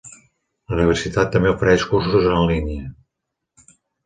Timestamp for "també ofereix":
1.35-1.85